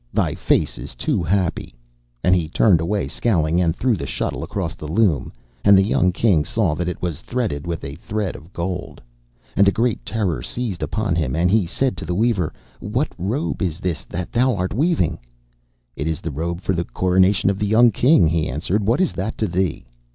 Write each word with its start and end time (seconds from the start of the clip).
Thy 0.15 0.33
face 0.33 0.79
is 0.79 0.95
too 0.95 1.21
happy.' 1.21 1.75
And 2.23 2.33
he 2.33 2.49
turned 2.49 2.81
away 2.81 3.07
scowling, 3.07 3.61
and 3.61 3.75
threw 3.75 3.95
the 3.95 4.07
shuttle 4.07 4.41
across 4.43 4.73
the 4.73 4.87
loom, 4.87 5.31
and 5.63 5.77
the 5.77 5.83
young 5.83 6.11
King 6.11 6.43
saw 6.43 6.73
that 6.73 6.87
it 6.87 7.03
was 7.03 7.21
threaded 7.21 7.67
with 7.67 7.83
a 7.85 7.93
thread 7.97 8.35
of 8.35 8.51
gold. 8.51 8.99
And 9.55 9.67
a 9.67 9.71
great 9.71 10.03
terror 10.03 10.41
seized 10.41 10.81
upon 10.81 11.13
him, 11.15 11.35
and 11.35 11.51
he 11.51 11.67
said 11.67 11.95
to 11.97 12.05
the 12.05 12.15
weaver, 12.15 12.51
'What 12.79 13.09
robe 13.19 13.61
is 13.61 13.79
this 13.79 14.03
that 14.05 14.31
thou 14.31 14.55
art 14.55 14.73
weaving?' 14.73 15.19
'It 15.95 16.07
is 16.07 16.19
the 16.19 16.31
robe 16.31 16.61
for 16.61 16.73
the 16.73 16.85
coronation 16.85 17.51
of 17.51 17.59
the 17.59 17.67
young 17.67 17.91
King,' 17.91 18.27
he 18.27 18.49
answered; 18.49 18.83
'what 18.87 19.01
is 19.01 19.13
that 19.13 19.37
to 19.37 19.45
thee? 19.45 19.85